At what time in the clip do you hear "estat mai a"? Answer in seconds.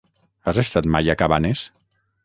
0.63-1.19